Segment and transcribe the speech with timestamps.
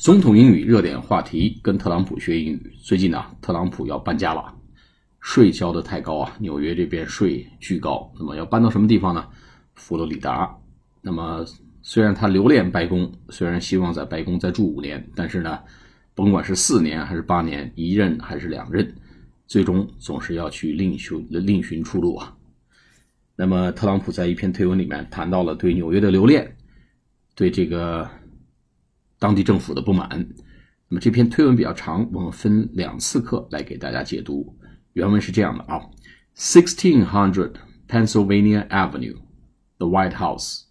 [0.00, 2.72] 总统英语热点话题，跟特朗普学英语。
[2.82, 4.50] 最近呢，特朗普要搬家了，
[5.20, 8.10] 税交的太高啊，纽约这边税巨高。
[8.18, 9.22] 那么要搬到什么地方呢？
[9.74, 10.56] 佛罗里达。
[11.02, 11.44] 那么
[11.82, 15.58] 虽然他留恋白宫，虽然希望在白宫再住五年，但是呢，
[16.14, 18.90] 甭管是四年还是八年，一任还是两任，
[19.46, 22.34] 最终总是要去另寻另寻出路啊。
[23.36, 26.56] 那么特朗普在一篇推文里面谈到了对纽约的留恋，
[27.34, 28.08] 对这个。
[29.19, 30.09] 当地政府的不满。
[30.87, 34.55] 那么这篇推文比较长，我们分两次课来给大家解读。
[34.93, 35.81] 原文是这样的啊：
[36.35, 37.55] Sixteen hundred
[37.87, 39.17] Pennsylvania Avenue,
[39.77, 40.65] the White House,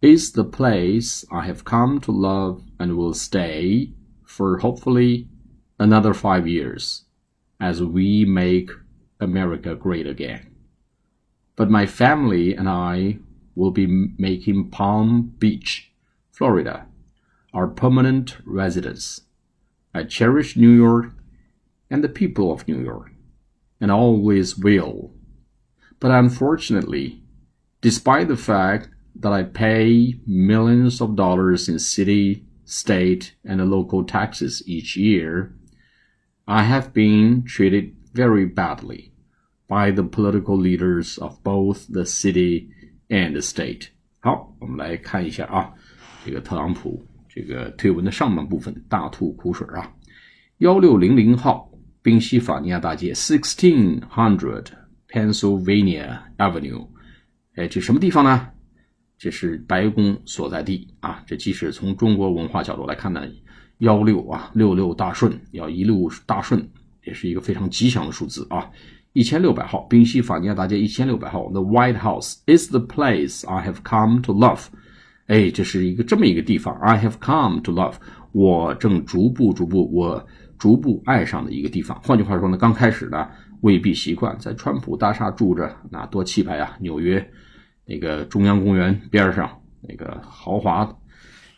[0.00, 3.92] is the place I have come to love and will stay
[4.24, 5.28] for hopefully
[5.78, 7.02] another five years
[7.58, 8.70] as we make
[9.18, 10.48] America great again.
[11.56, 13.18] But my family and I
[13.54, 13.86] will be
[14.18, 15.92] making Palm Beach,
[16.32, 16.86] Florida
[17.52, 19.22] our permanent residence.
[19.94, 21.12] I cherish New York
[21.90, 23.12] and the people of New York,
[23.80, 25.12] and always will.
[26.00, 27.22] But unfortunately,
[27.80, 34.62] despite the fact that I pay millions of dollars in city, state, and local taxes
[34.66, 35.54] each year,
[36.48, 39.12] I have been treated very badly
[39.68, 42.70] by the political leaders of both the city
[43.08, 43.90] and the state.
[44.20, 45.72] 好，我们来看一下啊，
[46.24, 47.04] 这个特朗普
[47.39, 49.89] 这个推文的上半部分大吐苦水啊，
[50.57, 54.65] 幺六零零号宾夕法尼亚大街，sixteen hundred
[55.07, 56.85] Pennsylvania Avenue，
[57.55, 58.49] 哎，这什么地方呢？
[59.17, 61.23] 这是白宫所在地啊。
[61.25, 63.25] 这即使从中国文化角度来看呢，
[63.77, 66.69] 幺六啊，六六大顺，要一路大顺，
[67.05, 68.69] 也是一个非常吉祥的数字啊。
[69.13, 74.65] 一千六百号宾夕法尼亚大街，一千六百号，The White House is the place I have come to love。
[75.29, 77.93] 哎，这是一个这么一个地方，I have come to love，
[78.31, 80.25] 我正逐步逐步我
[80.57, 82.01] 逐步爱上的一个地方。
[82.01, 83.29] 换句话说呢，刚开始呢
[83.61, 86.75] 未必习惯，在川普大厦住着，那多气派啊！
[86.79, 87.23] 纽约
[87.85, 89.47] 那个中央公园边上
[89.87, 90.91] 那个豪华，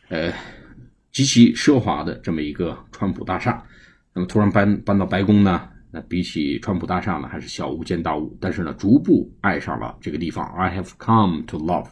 [0.09, 0.33] 呃，
[1.13, 3.63] 极其奢华的这么一个川普大厦，
[4.13, 5.61] 那么突然搬搬到白宫呢，
[5.91, 8.37] 那比起川普大厦呢，还是小巫见大巫。
[8.41, 11.87] 但是呢，逐步爱上了这个地方，I have come to love。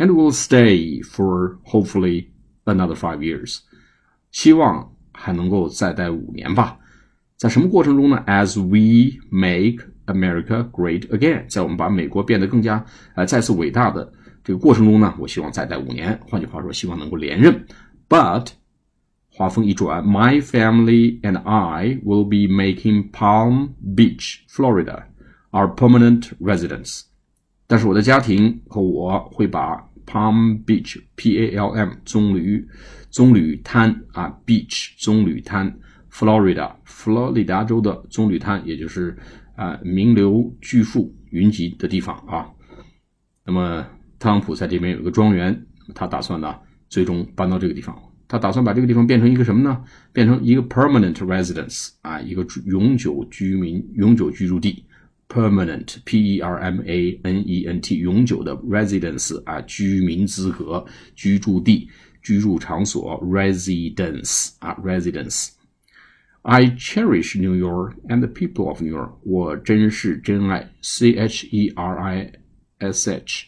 [0.00, 2.26] and will stay for hopefully
[2.64, 3.58] another five years，
[4.30, 6.78] 希望还能够再待五年吧。
[7.36, 8.22] 在什么过程中呢？
[8.26, 14.10] As we make America great again，在我们把美国变得更加呃再次伟大的
[14.42, 16.18] 这个过程中呢，我希望再待五年。
[16.28, 17.66] 换句话说，希望能够连任。
[18.08, 18.48] But
[19.28, 25.02] 话锋一转，My family and I will be making Palm Beach, Florida,
[25.50, 27.02] our permanent residence.
[27.66, 32.65] 但是我的家庭和我会把 Palm Beach（P A L M） 棕榈
[33.09, 35.79] 棕榈滩啊，Beach 棕榈滩
[36.11, 39.17] ，Florida 佛罗里达州的棕榈滩，也就是
[39.55, 42.49] 啊名流巨富云集的地方啊。
[43.45, 43.85] 那么
[44.19, 46.55] 特朗普在这边有个庄园，他打算呢
[46.89, 47.97] 最终搬到这个地方。
[48.27, 49.83] 他打算把这个地方变成一个什么呢？
[50.13, 54.85] 变成一个 permanent residence 啊，一个永久居民、永久居住地。
[55.30, 61.88] permanent p e r m a n e n t 永久的 residence 啊居民资格居住地
[62.22, 69.18] 居住场所 residence 啊 residence。I cherish New York and the people of New York。
[69.24, 72.32] 我珍视真爱 c h e r i
[72.78, 73.46] s h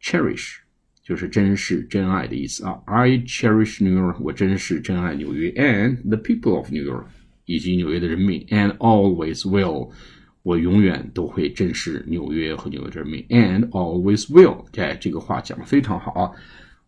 [0.00, 0.58] cherish
[1.02, 2.80] 就是珍视真爱的意思啊。
[2.86, 7.06] I cherish New York，我珍视真爱纽约，and the people of New York
[7.44, 9.90] 以及纽约的人民，and always will。
[10.43, 14.65] 我永远都会珍视纽约和纽约人民，and always will。
[14.75, 16.31] 哎，这个话讲的非常好啊。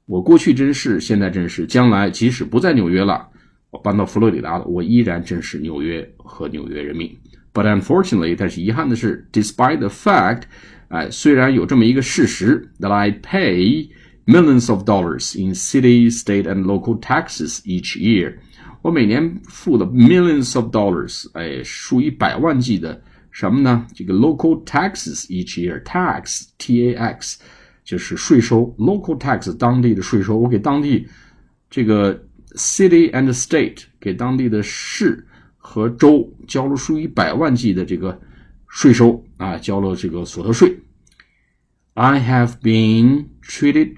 [0.05, 3.27] 我过去珍视，现在珍视，将来即使不在纽约了，
[3.69, 7.15] 我搬到佛罗里达了，我依然珍视纽约和纽约人民。
[7.53, 10.41] But unfortunately，但是遗憾的是，despite the fact，
[10.87, 13.87] 哎，虽然有这么一个事实，that I pay
[14.25, 18.33] millions of dollars in city, state and local taxes each year，
[18.81, 22.99] 我每年付的 millions of dollars，哎，数以百万计的。
[23.33, 23.85] 什么呢？
[23.95, 27.39] 这个 local taxes each year tax t a x
[27.83, 31.07] 就是税收，local tax 当地的税收，我给当地
[31.67, 32.13] 这个
[32.51, 35.27] city and state 给当地的市
[35.57, 38.21] 和州交了数以百万计的这个
[38.67, 40.79] 税收啊，交了这个所得税。
[41.95, 43.95] I have been treated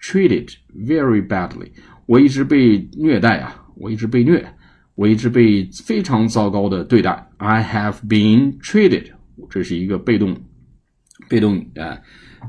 [0.00, 1.72] treated very badly，
[2.06, 4.54] 我一直被虐待啊，我一直被虐。
[5.00, 7.26] 我一直被非常糟糕的对待。
[7.38, 9.06] I have been treated，
[9.48, 10.36] 这是一个被动
[11.26, 11.98] 被动啊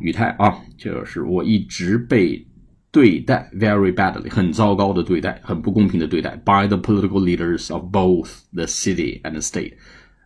[0.02, 2.46] 语态啊，就是我一直被
[2.92, 9.72] 对待 very badly，很糟糕的对待，很不公平的对待 by the political leaders of both the city and the state。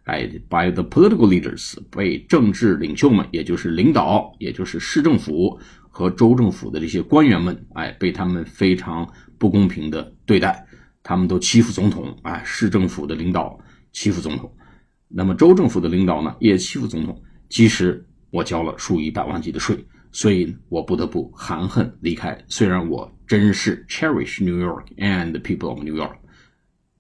[0.06, 5.60] 哎，by the political leaders 被政治领袖们，也就是领导，也就是市政府
[5.92, 9.07] 和州政府的这些官员们，哎，被他们非常
[9.38, 10.66] 不公平的对待，
[11.07, 13.60] 他们都欺负总统，哎，市政府的领导
[13.92, 14.52] 欺负总统，
[15.07, 19.78] 那么州政府的领导呢，也欺负总统，即使我交了数以百万计的税。
[20.12, 22.42] 所以我不得不含恨离开。
[22.48, 26.16] 虽然我真是 cherish New York and people of New York。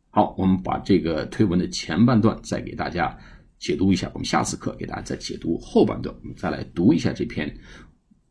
[0.09, 3.17] 好，我们把这个推文的前半段再给大家
[3.57, 4.11] 解读一下。
[4.13, 6.13] 我们下次课给大家再解读后半段。
[6.21, 7.57] 我们再来读一下这篇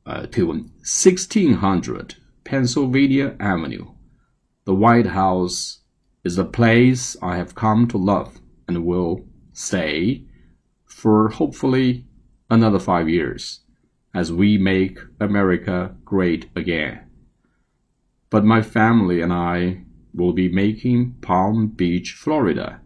[0.05, 2.11] 呃推文：Sixteen hundred
[2.44, 3.94] Pennsylvania Avenue.
[4.66, 5.81] The White House
[6.25, 10.25] is a place I have come to love and will stay
[10.87, 12.06] for hopefully
[12.49, 13.61] another five years
[14.14, 17.00] as we make America great again.
[18.31, 19.82] But my family and I
[20.14, 22.81] will be making Palm Beach, Florida,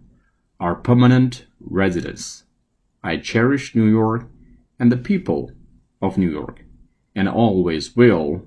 [0.58, 2.42] our permanent residence.
[3.04, 4.28] I cherish New York
[4.80, 5.52] and the people
[6.02, 6.64] of New York,
[7.14, 8.42] and always will.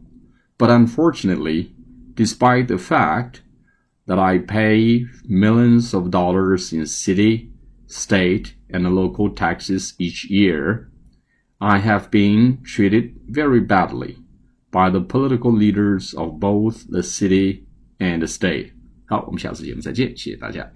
[0.57, 1.73] But unfortunately,
[2.14, 3.42] despite the fact
[4.06, 7.50] that I pay millions of dollars in city,
[7.86, 10.90] state, and local taxes each year,
[11.60, 14.18] I have been treated very badly
[14.70, 17.66] by the political leaders of both the city
[17.98, 18.72] and the state。
[19.06, 20.68] 好，我们下次节目再见，谢谢大家。